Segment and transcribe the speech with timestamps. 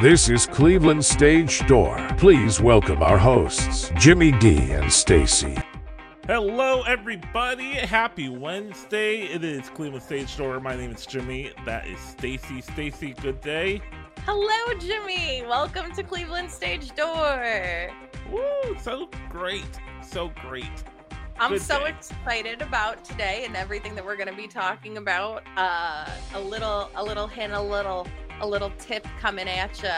[0.00, 1.98] This is Cleveland Stage Door.
[2.16, 5.54] Please welcome our hosts, Jimmy D and Stacy.
[6.26, 7.72] Hello, everybody.
[7.72, 9.24] Happy Wednesday.
[9.24, 10.60] It is Cleveland Stage Door.
[10.60, 11.52] My name is Jimmy.
[11.66, 12.62] That is Stacy.
[12.62, 13.82] Stacy, good day.
[14.24, 15.42] Hello, Jimmy.
[15.46, 17.90] Welcome to Cleveland Stage Door.
[18.32, 19.68] Woo, so great.
[20.02, 20.64] So great.
[21.38, 21.90] I'm Good so day.
[21.90, 25.42] excited about today and everything that we're going to be talking about.
[25.58, 28.06] Uh, a little, a little hint, a little,
[28.40, 29.90] a little tip coming at you.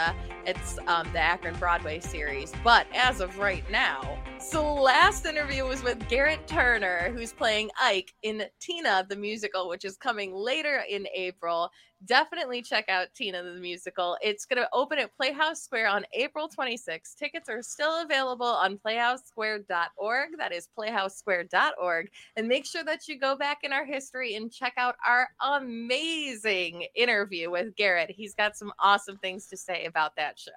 [0.44, 2.52] It's um, the Akron Broadway series.
[2.64, 8.12] But as of right now, so last interview was with Garrett Turner, who's playing Ike
[8.22, 11.70] in Tina the musical, which is coming later in April.
[12.06, 14.18] Definitely check out Tina the musical.
[14.20, 17.14] It's going to open at Playhouse Square on April 26th.
[17.16, 20.30] Tickets are still available on playhousesquare.org.
[20.38, 22.10] That is playhousesquare.org.
[22.36, 26.86] And make sure that you go back in our history and check out our amazing
[26.96, 28.10] interview with Garrett.
[28.10, 30.50] He's got some awesome things to say about that show.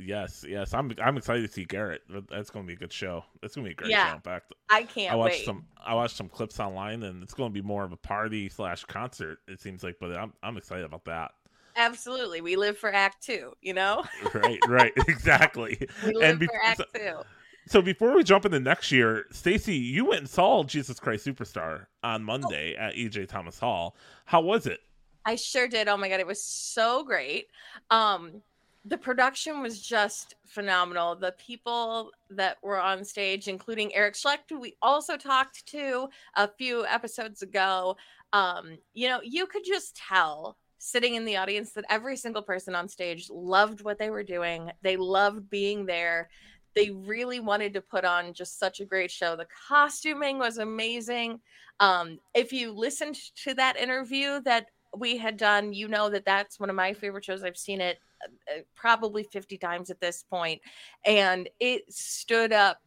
[0.00, 0.74] Yes, yes.
[0.74, 2.02] I'm I'm excited to see Garrett.
[2.30, 3.24] That's going to be a good show.
[3.42, 4.10] That's going to be a great Yeah.
[4.10, 4.14] show.
[4.16, 5.44] In fact, I can't I watched wait.
[5.44, 8.48] some I watched some clips online, and it's going to be more of a party
[8.48, 9.38] slash concert.
[9.48, 11.32] It seems like, but I'm I'm excited about that.
[11.74, 12.40] Absolutely.
[12.40, 14.04] We live for Act Two, you know?
[14.34, 15.78] right, right, exactly.
[16.04, 17.18] We live bef- for Act Two.
[17.66, 21.86] So before we jump into next year, Stacy, you went and saw Jesus Christ Superstar
[22.02, 23.94] on Monday at EJ Thomas Hall.
[24.24, 24.80] How was it?
[25.26, 25.86] I sure did.
[25.88, 27.48] Oh my god, it was so great.
[27.90, 28.42] Um
[28.88, 31.14] the production was just phenomenal.
[31.14, 36.48] The people that were on stage, including Eric Schlecht, who we also talked to a
[36.48, 37.96] few episodes ago,
[38.32, 42.74] um, you know, you could just tell sitting in the audience that every single person
[42.74, 44.70] on stage loved what they were doing.
[44.82, 46.30] They loved being there.
[46.74, 49.36] They really wanted to put on just such a great show.
[49.36, 51.40] The costuming was amazing.
[51.80, 54.66] Um, if you listened to that interview that
[54.96, 57.42] we had done, you know that that's one of my favorite shows.
[57.44, 60.60] I've seen it uh, probably 50 times at this point,
[61.04, 62.78] and it stood up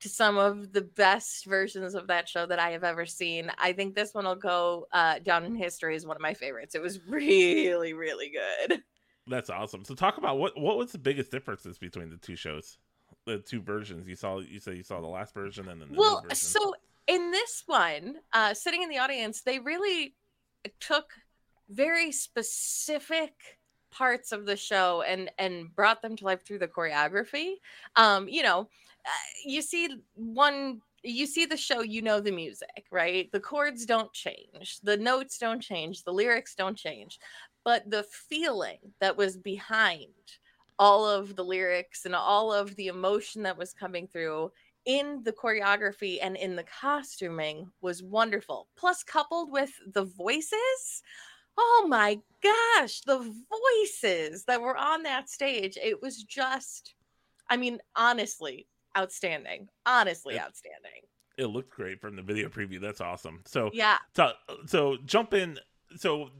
[0.00, 3.52] to some of the best versions of that show that I have ever seen.
[3.58, 6.74] I think this one will go uh, down in history as one of my favorites.
[6.74, 8.82] It was really, really good.
[9.26, 9.84] That's awesome.
[9.84, 12.78] So talk about what what was the biggest differences between the two shows,
[13.26, 14.38] the two versions you saw.
[14.38, 16.74] You said you saw the last version and then the well so
[17.06, 20.14] in this one uh sitting in the audience they really
[20.80, 21.12] took
[21.70, 23.32] very specific
[23.90, 27.54] parts of the show and and brought them to life through the choreography.
[27.96, 28.68] Um you know
[29.06, 33.30] uh, you see one you see the show you know the music right?
[33.32, 34.80] The chords don't change.
[34.82, 36.04] The notes don't change.
[36.04, 37.18] The lyrics don't change.
[37.64, 40.06] But the feeling that was behind
[40.78, 44.50] all of the lyrics and all of the emotion that was coming through
[44.86, 48.66] in the choreography and in the costuming was wonderful.
[48.76, 51.02] Plus, coupled with the voices,
[51.58, 56.94] oh my gosh, the voices that were on that stage, it was just,
[57.48, 58.66] I mean, honestly,
[58.96, 59.68] outstanding.
[59.86, 60.44] Honestly, Yep.
[60.46, 61.02] outstanding.
[61.36, 62.80] it looked great from the video preview.
[62.80, 63.42] That's awesome.
[63.46, 64.32] So Yeah, so,
[64.66, 65.58] so jump in.
[65.96, 66.30] So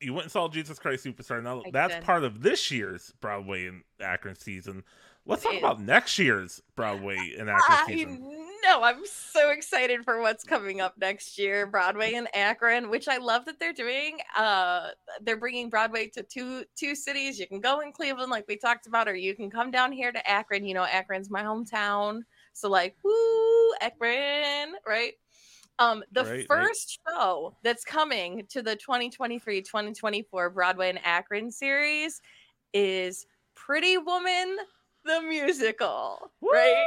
[0.00, 1.42] you went and saw Jesus Christ Superstar.
[1.42, 2.04] Now I that's did.
[2.04, 4.82] part of this year's Broadway and Akron season.
[5.26, 5.58] Let's It talk is.
[5.60, 8.41] about next year's Broadway and Akron I season.
[8.72, 8.82] Know.
[8.82, 11.66] I'm so excited for what's coming up next year.
[11.66, 14.18] Broadway and Akron, which I love that they're doing.
[14.36, 14.88] Uh,
[15.22, 17.38] they're bringing Broadway to two two cities.
[17.38, 20.12] You can go in Cleveland, like we talked about, or you can come down here
[20.12, 20.64] to Akron.
[20.64, 22.22] You know, Akron's my hometown,
[22.52, 25.12] so like, woo, Akron, right?
[25.78, 26.46] Um, the Right, right.
[26.48, 32.20] first show that's coming to the 2023-2024 Broadway and Akron series
[32.72, 34.56] is Pretty Woman
[35.04, 36.84] the musical, right?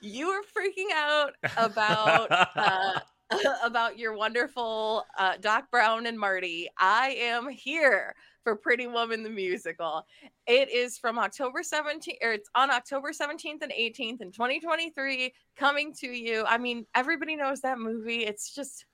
[0.00, 3.00] You were freaking out about uh,
[3.64, 6.68] about your wonderful uh, Doc Brown and Marty.
[6.78, 10.04] I am here for Pretty Woman the musical.
[10.46, 15.94] It is from October 17th, or it's on October 17th and 18th in 2023, coming
[16.00, 16.44] to you.
[16.46, 18.24] I mean, everybody knows that movie.
[18.24, 18.86] It's just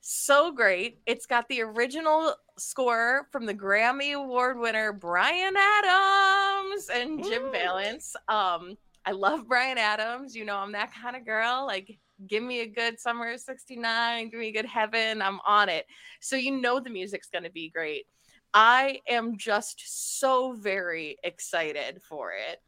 [0.00, 1.00] so great.
[1.06, 7.52] It's got the original score from the Grammy Award winner Bryan Adams and Jim Woo!
[7.52, 8.14] Vallance.
[8.28, 10.34] Um, I love Bryan Adams.
[10.34, 11.64] You know, I'm that kind of girl.
[11.66, 15.22] Like, give me a good Summer of 69, give me a good Heaven.
[15.22, 15.86] I'm on it.
[16.20, 18.06] So, you know, the music's going to be great.
[18.54, 22.60] I am just so very excited for it.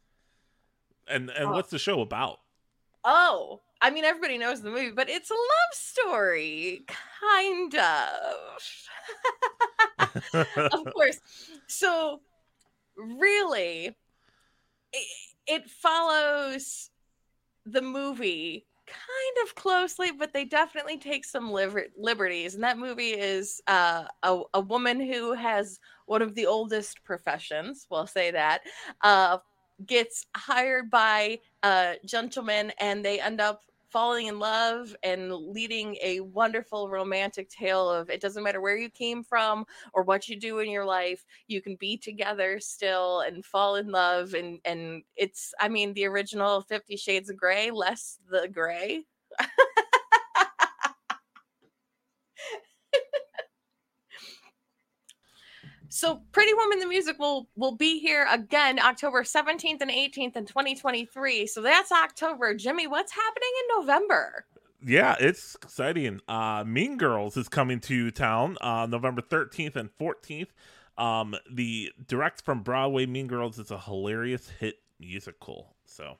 [1.07, 1.51] And and Oh.
[1.51, 2.39] what's the show about?
[3.03, 6.85] Oh, I mean, everybody knows the movie, but it's a love story,
[7.19, 8.35] kind of.
[10.71, 11.19] of course.
[11.67, 12.21] So,
[12.95, 13.97] really,
[14.93, 15.07] it,
[15.47, 16.89] it follows
[17.65, 22.55] the movie kind of closely, but they definitely take some liber- liberties.
[22.55, 27.87] And that movie is uh, a, a woman who has one of the oldest professions,
[27.89, 28.61] we'll say that,
[29.01, 29.37] uh,
[29.85, 36.19] gets hired by a gentleman and they end up falling in love and leading a
[36.21, 40.59] wonderful romantic tale of it doesn't matter where you came from or what you do
[40.59, 45.53] in your life you can be together still and fall in love and and it's
[45.59, 49.03] i mean the original 50 shades of gray less the gray
[55.93, 61.45] So Pretty Woman the musical will be here again October 17th and 18th in 2023.
[61.47, 62.55] So that's October.
[62.55, 64.45] Jimmy, what's happening in November?
[64.81, 66.21] Yeah, it's exciting.
[66.29, 70.47] Uh Mean Girls is coming to town uh November 13th and 14th.
[70.97, 75.75] Um the direct from Broadway Mean Girls is a hilarious hit musical.
[75.83, 76.15] So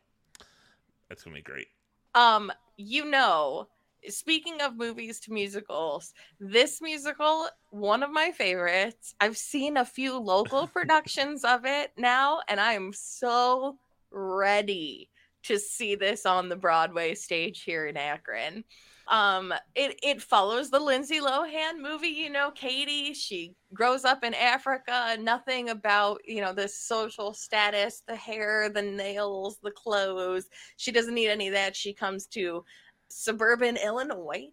[1.08, 1.68] that's going to be great.
[2.14, 3.70] Um you know
[4.10, 9.16] speaking of movies to musicals, this musical, one of my favorites.
[9.20, 13.78] I've seen a few local productions of it now, and I am so
[14.12, 15.10] ready
[15.44, 18.64] to see this on the Broadway stage here in Akron.
[19.08, 23.14] Um, it it follows the Lindsay Lohan movie, you know, Cady.
[23.14, 28.82] She grows up in Africa, nothing about you know the social status, the hair, the
[28.82, 30.46] nails, the clothes.
[30.78, 31.76] She doesn't need any of that.
[31.76, 32.64] She comes to
[33.12, 34.50] suburban Illinois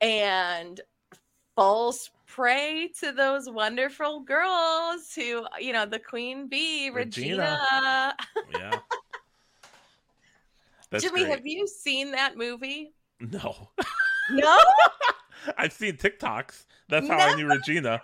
[0.00, 0.80] and
[1.54, 7.58] falls prey to those wonderful girls who, you know, the queen bee, Regina.
[7.72, 8.16] Regina.
[8.36, 8.78] Oh, yeah.
[10.90, 11.30] That's Jimmy, great.
[11.30, 12.92] have you seen that movie?
[13.20, 13.70] No.
[14.28, 14.58] No?
[15.58, 16.66] I've seen TikToks.
[16.88, 18.02] That's how I knew Regina,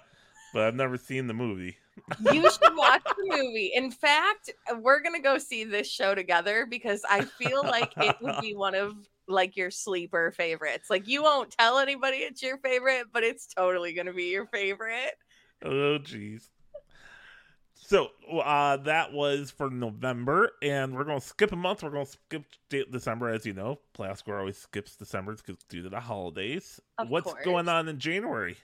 [0.55, 1.76] but I've never seen the movie.
[2.32, 3.73] you should watch the movie.
[3.75, 8.14] In fact, we're going to go see this show together because I feel like it
[8.20, 8.94] would be one of
[9.29, 10.91] like your sleeper favorites.
[10.91, 14.47] Like you won't tell anybody it's your favorite, but it's totally going to be your
[14.47, 15.15] favorite.
[15.65, 16.49] Oh jeez.
[17.75, 18.09] So
[18.43, 21.83] uh, that was for November, and we're going to skip a month.
[21.83, 23.81] We're going to skip December, as you know.
[23.95, 25.37] Plasco always skips December
[25.69, 26.81] due to the holidays.
[26.97, 27.45] Of What's course.
[27.45, 28.57] going on in January?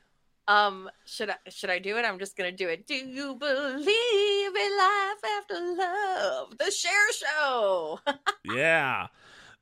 [0.49, 2.07] Um, should I should I do it?
[2.07, 2.87] I'm just gonna do it.
[2.87, 6.57] Do you believe in life after love?
[6.57, 8.01] The Cher Show.
[8.47, 9.09] yeah.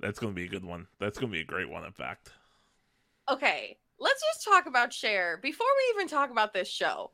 [0.01, 0.87] That's going to be a good one.
[0.99, 2.31] That's going to be a great one, in fact.
[3.31, 7.11] Okay, let's just talk about Cher before we even talk about this show.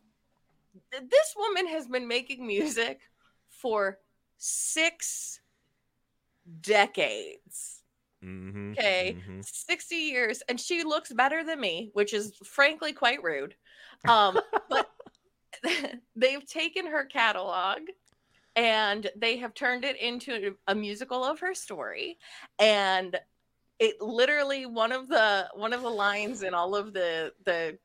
[0.91, 3.01] This woman has been making music
[3.49, 3.99] for
[4.39, 5.41] six
[6.61, 7.83] decades.
[8.25, 9.41] Mm-hmm, okay, mm-hmm.
[9.43, 13.55] 60 years, and she looks better than me, which is frankly quite rude.
[14.09, 14.39] Um,
[14.69, 14.91] but
[16.17, 17.81] they've taken her catalog
[18.57, 22.19] and they have turned it into a musical of her story
[22.59, 23.19] and
[23.79, 27.79] it literally one of the one of the lines in all of the the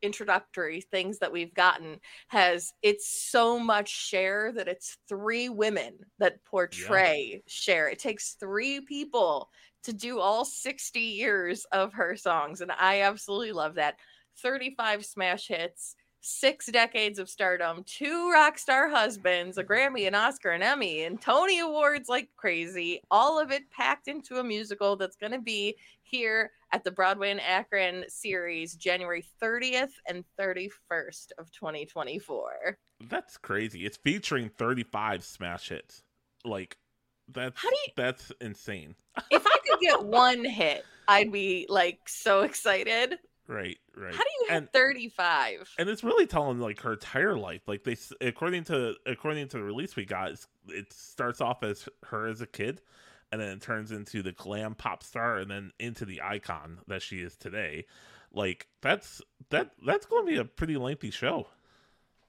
[0.00, 6.44] introductory things that we've gotten has it's so much Cher that it's three women that
[6.44, 7.38] portray yeah.
[7.46, 9.50] Cher it takes three people
[9.84, 13.96] to do all 60 years of her songs and i absolutely love that
[14.42, 20.50] 35 smash hits six decades of stardom, two rock star husbands, a Grammy, an Oscar,
[20.50, 23.00] an Emmy, and Tony Awards like crazy.
[23.10, 27.30] All of it packed into a musical that's going to be here at the Broadway
[27.30, 32.76] and Akron series January 30th and 31st of 2024.
[33.08, 33.86] That's crazy.
[33.86, 36.02] It's featuring 35 smash hits.
[36.44, 36.76] Like
[37.32, 38.94] that's How do you, that's insane.
[39.30, 43.18] if I could get one hit, I'd be like so excited.
[43.46, 44.14] Right, right.
[44.14, 45.74] How do you and, 35?
[45.78, 47.62] And it's really telling like her entire life.
[47.66, 50.32] Like they according to according to the release we got,
[50.68, 52.80] it starts off as her as a kid
[53.30, 57.02] and then it turns into the glam pop star and then into the icon that
[57.02, 57.84] she is today.
[58.32, 61.48] Like that's that that's going to be a pretty lengthy show.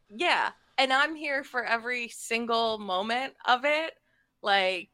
[0.09, 3.93] Yeah, and I'm here for every single moment of it.
[4.41, 4.89] Like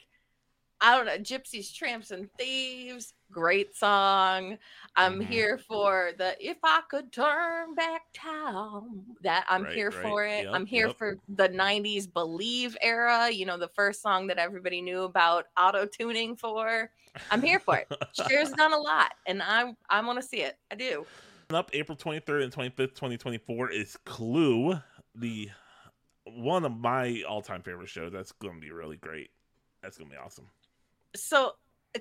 [0.81, 4.57] I don't know, Gypsies, Tramps, and Thieves, great song.
[4.95, 5.31] I'm mm-hmm.
[5.31, 9.03] here for the If I Could Turn Back Time.
[9.23, 10.01] That I'm right, here right.
[10.01, 10.43] for it.
[10.43, 10.97] Yep, I'm here yep.
[10.97, 15.85] for the 90s Believe era, you know, the first song that everybody knew about auto
[15.85, 16.91] tuning for.
[17.31, 17.87] I'm here for it.
[18.27, 20.57] Cher's done a lot, and I I want to see it.
[20.71, 21.05] I do.
[21.51, 24.79] Up April 23rd and 25th, 2024 is Clue,
[25.13, 25.49] the
[26.25, 28.11] one of my all-time favorite shows.
[28.11, 29.29] That's going to be really great.
[29.83, 30.47] That's going to be awesome
[31.15, 31.53] so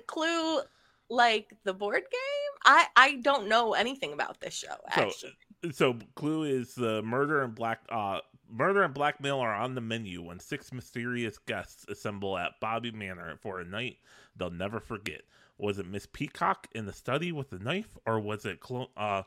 [0.07, 0.61] Clue,
[1.09, 4.75] like the board game, I I don't know anything about this show.
[4.89, 5.33] Actually.
[5.63, 8.19] So, so Clue is the murder and black uh
[8.49, 13.37] murder and blackmail are on the menu when six mysterious guests assemble at Boddy Manor
[13.41, 13.97] for a night
[14.35, 15.21] they'll never forget.
[15.57, 19.23] Was it Miss Peacock in the study with the knife, or was it Clo- uh,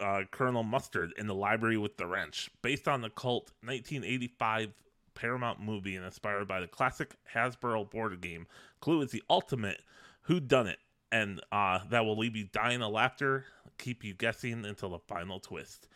[0.00, 2.50] uh, Colonel Mustard in the library with the wrench?
[2.62, 4.72] Based on the cult 1985
[5.20, 8.46] Paramount movie and inspired by the classic Hasbro board game,
[8.80, 9.82] Clue is the ultimate
[10.22, 10.78] who done it,
[11.12, 13.44] and uh, that will leave you dying of laughter,
[13.76, 15.88] keep you guessing until the final twist.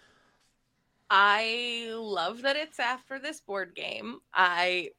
[1.08, 4.18] I love that it's after this board game.
[4.34, 4.90] I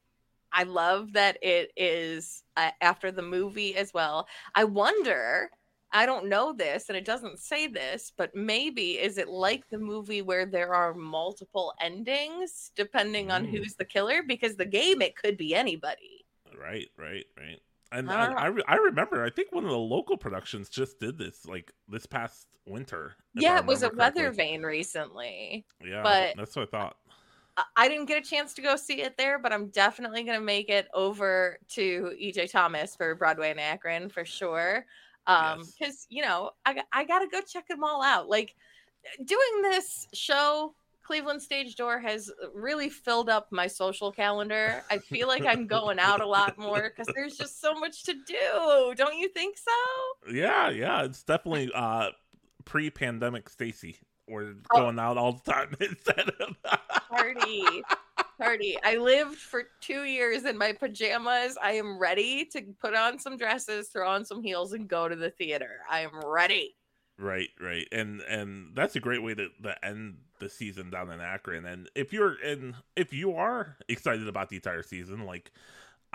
[0.52, 4.26] I love that it is uh, after the movie as well.
[4.54, 5.50] I wonder,
[5.96, 9.78] I don't know this and it doesn't say this, but maybe is it like the
[9.78, 13.50] movie where there are multiple endings depending on Mm.
[13.50, 14.22] who's the killer?
[14.22, 16.26] Because the game, it could be anybody.
[16.60, 17.60] Right, right, right.
[17.92, 21.00] And I I, I, re- I remember, I think one of the local productions just
[21.00, 23.14] did this, like this past winter.
[23.34, 24.22] yeah, it was a correctly.
[24.22, 25.64] weather vane recently.
[25.82, 26.96] Yeah, but- that's what I thought.
[27.56, 30.38] I- I didn't get a chance to go see it there, but I'm definitely going
[30.38, 34.84] to make it over to EJ Thomas for Broadway and Akron for sure.
[35.26, 35.72] Um, Yes.
[35.78, 38.28] because you know, I got- I got to go check them all out.
[38.28, 38.54] Like
[39.24, 44.82] doing this show, Cleveland Stage Door has really filled up my social calendar.
[44.90, 48.14] I feel like I'm going out a lot more because there's just so much to
[48.14, 48.94] do.
[48.96, 50.32] Don't you think so?
[50.32, 52.10] Yeah, yeah, it's definitely uh
[52.64, 53.98] pre-pandemic Stacy.
[54.28, 54.80] We're Oh.
[54.80, 56.56] going out all the time instead of
[57.08, 57.62] Party.
[58.38, 58.76] Party.
[58.84, 61.56] I lived for two years in my pajamas.
[61.62, 65.16] I am ready to put on some dresses, throw on some heels, and go to
[65.16, 65.80] the theater.
[65.90, 66.76] I am ready.
[67.18, 71.20] Right, right, and and that's a great way to, to end the season down in
[71.20, 71.64] Akron.
[71.64, 75.50] And if you're in, if you are excited about the entire season, like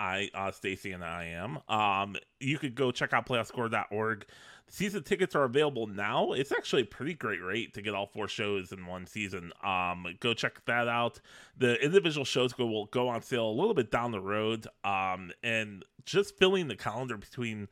[0.02, 4.26] I, uh, Stacy and I am, um, you could go check out playhousesquare.org.
[4.68, 6.32] Season tickets are available now.
[6.32, 9.52] It's actually a pretty great rate to get all four shows in one season.
[9.62, 11.20] Um, go check that out.
[11.56, 14.66] The individual shows go will go on sale a little bit down the road.
[14.82, 17.68] Um, and just filling the calendar between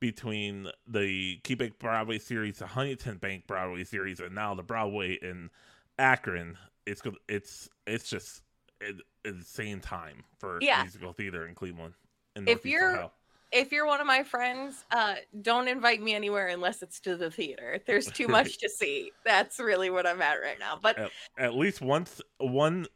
[0.00, 5.50] between the KeyBank Broadway series, the Huntington Bank Broadway series, and now the Broadway in
[5.98, 6.56] Akron.
[6.86, 8.42] It's it's it's just
[8.80, 10.82] an insane time for Yeah.
[10.82, 11.94] musical theater in Cleveland.
[12.36, 13.12] In If you're- Ohio.
[13.50, 17.30] If you're one of my friends, uh, don't invite me anywhere unless it's to the
[17.30, 17.80] theater.
[17.86, 19.10] There's too much to see.
[19.24, 20.78] That's really what I'm at right now.
[20.80, 22.86] But at, at least once one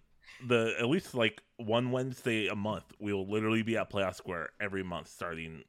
[0.47, 4.51] the at least like one Wednesday a month, we will literally be at Playhouse Square
[4.61, 5.65] every month starting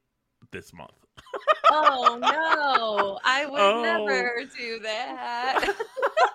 [0.52, 0.92] this month.
[1.72, 3.82] oh no, I would Oh.
[3.84, 5.76] never do that.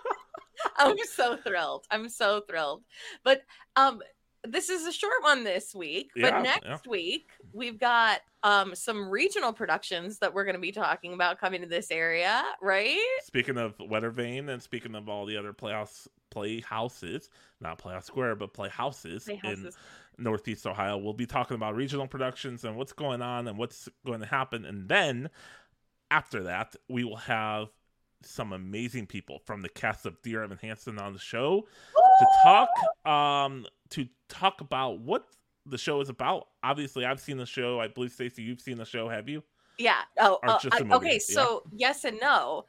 [0.76, 1.87] I'm so thrilled.
[1.90, 2.84] I'm so thrilled.
[3.25, 3.42] But
[3.76, 4.00] um
[4.44, 6.90] this is a short one this week, Yeah, but next yeah.
[6.90, 11.60] week we've got um some regional productions that we're going to be talking about coming
[11.62, 12.96] to this area, right?
[13.25, 18.37] Speaking of Weathervane and speaking of all the other playoffs play houses, not playoff square,
[18.37, 19.70] but play houses in
[20.18, 20.98] Northeast Ohio.
[20.98, 24.64] We'll be talking about regional productions and what's going on and what's going to happen.
[24.64, 25.30] And then
[26.10, 27.68] after that, we will have
[28.22, 31.66] some amazing people from the cast of Dear Evan Hansen on the show
[32.18, 32.68] to talk
[33.06, 35.26] um to talk about what
[35.66, 36.48] the show is about.
[36.62, 37.80] Obviously, I've seen the show.
[37.80, 39.42] I believe Stacey, you've seen the show, have you?
[39.78, 40.00] Yeah.
[40.18, 41.12] Oh, uh, just I- a movie, okay.
[41.14, 41.18] yeah.
[41.34, 42.64] So yes and no.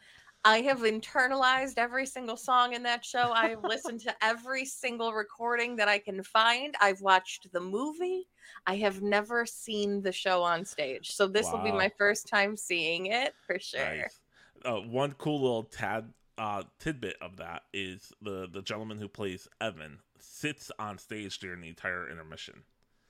[0.45, 3.33] I have internalized every single song in that show.
[3.33, 6.75] I have listened to every single recording that I can find.
[6.79, 8.25] I've watched the movie.
[8.65, 11.11] I have never seen the show on stage.
[11.11, 13.83] So this will be my first time seeing it for sure.
[13.83, 14.21] Nice.
[14.65, 19.47] Uh, one cool little tad uh, tidbit of that is the the gentleman who plays
[19.59, 22.63] Evan sits on stage during the entire intermission.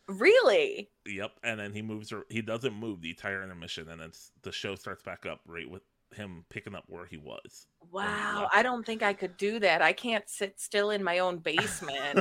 [0.08, 0.90] Really?
[1.06, 2.12] Yep, and then he moves.
[2.30, 5.84] He doesn't move the entire intermission, and then the show starts back up right with
[6.16, 7.68] him picking up where he was.
[7.92, 8.50] Wow.
[8.54, 9.82] I don't think I could do that.
[9.82, 12.20] I can't sit still in my own basement.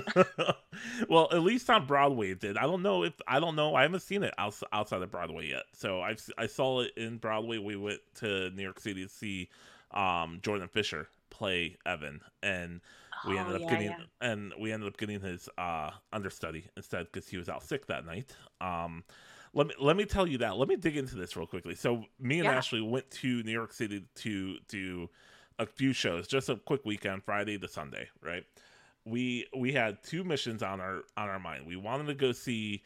[1.08, 2.56] well, at least on Broadway it did.
[2.56, 3.74] I don't know if I don't know.
[3.74, 5.64] I haven't seen it outside of Broadway yet.
[5.72, 7.58] So I I saw it in Broadway.
[7.58, 9.48] We went to New York City to see
[9.90, 12.80] um, Jordan Fisher play Evan, and
[13.24, 13.96] we Oh, ended up yeah, getting yeah.
[14.20, 18.06] and we ended up getting his uh, understudy instead because he was out sick that
[18.06, 18.34] night.
[18.60, 19.04] Um,
[19.54, 20.56] let me let me tell you that.
[20.56, 21.74] Let me dig into this real quickly.
[21.74, 22.52] So me and Yeah.
[22.56, 25.08] Ashley went to New York City to do
[25.58, 28.44] a few shows, just a quick weekend, Friday to Sunday, right?
[29.04, 31.66] We we had two missions on our on our mind.
[31.66, 32.82] We wanted to go see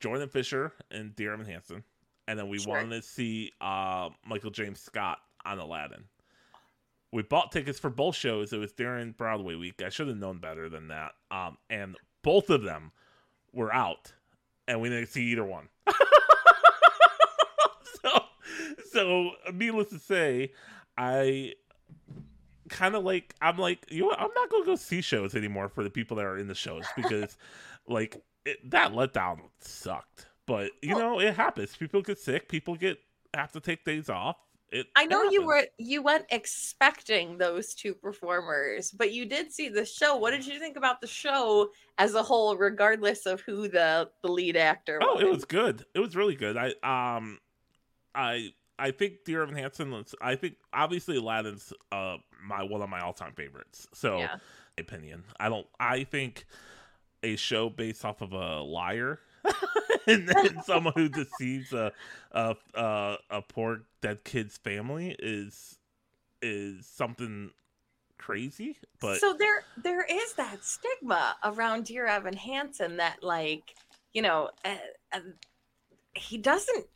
[0.00, 1.84] Jordan Fisher and Dear Evan Hansen,
[2.28, 2.74] and then we Sure.
[2.74, 6.04] wanted to see uh, Michael James Scott on Aladdin.
[7.12, 8.52] We bought tickets for both shows.
[8.52, 9.80] It was during Broadway week.
[9.82, 11.12] I should have known better than that.
[11.30, 12.90] Um, and both of them
[13.52, 14.12] were out,
[14.66, 15.68] and we didn't see either one.
[18.96, 20.52] so, needless to say,
[20.96, 21.54] I
[22.68, 24.20] kind of like I'm like you know what?
[24.20, 26.84] I'm not gonna go see shows anymore for the people that are in the shows
[26.96, 27.36] because
[27.86, 30.26] like it, that letdown sucked.
[30.46, 31.76] But you Well- know it happens.
[31.76, 32.48] People get sick.
[32.48, 32.98] People get
[33.34, 34.36] have to take days off.
[34.72, 39.68] It I know you were you went expecting those two performers, but you did see
[39.68, 40.16] the show.
[40.16, 44.28] What did you think about the show as a whole, regardless of who the the
[44.28, 45.22] lead actor Oh, was?
[45.22, 45.84] it was good.
[45.94, 46.56] It was really good.
[46.56, 46.70] I
[47.16, 47.38] um,
[48.12, 50.04] I I think Dear Evan Hansen.
[50.20, 53.88] I think obviously Aladdin's uh my one of my all time favorites.
[53.94, 54.34] So, Yeah.
[54.34, 55.66] my opinion, I don't.
[55.80, 56.46] I think
[57.22, 59.20] a show based off of a liar.
[60.06, 61.92] and then someone who deceives a,
[62.32, 65.78] a a a poor dead kid's family is
[66.42, 67.50] is something
[68.18, 68.76] crazy.
[69.00, 73.74] But so there there is that stigma around Dear Evan Hansen that like
[74.12, 74.76] you know uh,
[75.12, 75.20] uh,
[76.14, 76.86] he doesn't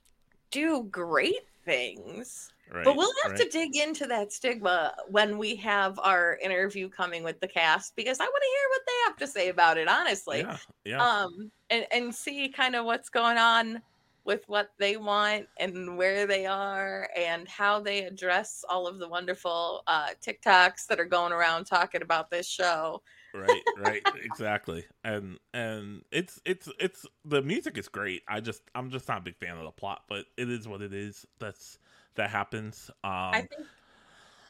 [0.50, 2.50] do great things.
[2.72, 3.40] right, but we'll have right.
[3.40, 8.20] to dig into that stigma when we have our interview coming with the cast because
[8.20, 9.88] I want to hear what they have to say about it.
[9.88, 11.04] Honestly, yeah, yeah.
[11.04, 13.80] um, and and see kind of what's going on
[14.24, 19.08] with what they want and where they are and how they address all of the
[19.08, 23.02] wonderful uh, TikToks that are going around talking about this show.
[23.34, 28.90] right right exactly and and it's it's it's the music is great i just i'm
[28.90, 31.78] just not a big fan of the plot but it is what it is that's
[32.16, 33.68] that happens um I think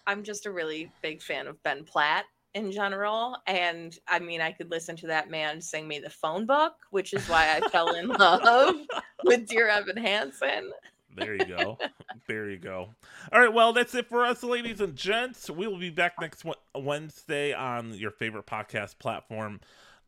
[0.06, 2.24] I'm just a really big fan of Ben Platt
[2.54, 3.37] in general.
[3.47, 7.12] And I mean, I could listen to that man sing me the phone book, which
[7.14, 8.76] is why I fell in love
[9.25, 10.73] with Dear Evan Hansen.
[11.16, 11.76] there you go
[12.28, 12.88] there you go
[13.33, 16.45] all right well that's it for us ladies and gents we will be back next
[16.76, 19.59] wednesday on your favorite podcast platform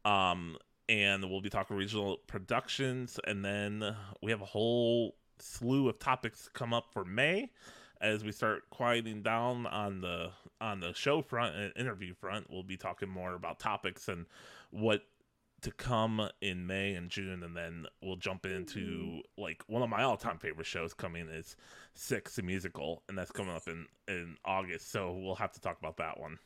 [0.05, 0.57] um
[0.89, 6.49] and we'll be talking regional productions and then we have a whole slew of topics
[6.53, 7.51] come up for may
[8.03, 10.31] as we start quieting down on the
[10.61, 14.27] on the show front and interview front we'll be talking more about topics and
[14.71, 15.03] what
[15.63, 20.03] to come in May and June, and then we'll jump into like one of my
[20.03, 21.57] all-time favorite shows coming is
[21.95, 24.91] Six the musical, and that's coming up in in August.
[24.91, 26.39] So we'll have to talk about that one.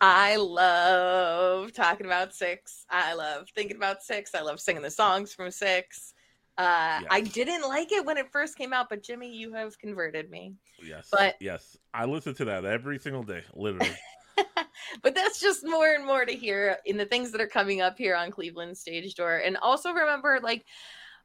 [0.00, 2.84] I love talking about Six.
[2.90, 4.34] I love thinking about Six.
[4.34, 6.13] I love singing the songs from Six.
[6.56, 10.30] Uh, I didn't like it when it first came out, but Jimmy, you have converted
[10.30, 10.54] me.
[10.82, 13.90] Yes, But- yes, I listen to that every single day, literally.
[15.02, 17.98] but that's just more and more to hear in the things that are coming up
[17.98, 19.38] here on Cleveland Stage Door.
[19.38, 20.64] And also remember, like,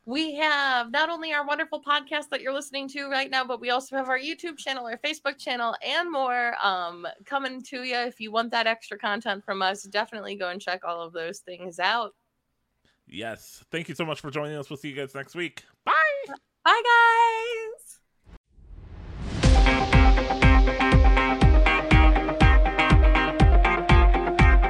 [0.06, 3.70] we have not only our wonderful podcast that you're listening to right now, but we
[3.70, 7.96] also have our YouTube channel, our Facebook channel, and more um, coming to you.
[7.96, 11.40] If you want that extra content from us, definitely go and check all of those
[11.40, 12.16] things out.
[13.10, 14.70] Yes, thank you so much for joining us.
[14.70, 15.64] We'll see you guys next week.
[15.86, 15.94] Bye.
[16.64, 17.80] Bye, guys.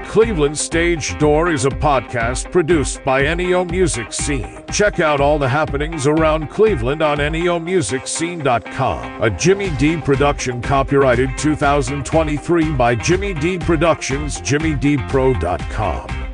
[0.10, 4.64] Cleveland Stage Door is a podcast produced by NEO Music Scene.
[4.72, 9.22] Check out all the happenings around Cleveland on neomusicscene.com.
[9.22, 16.29] A Jimmy D production copyrighted 2023 by Jimmy D Productions, jimmydpro.com.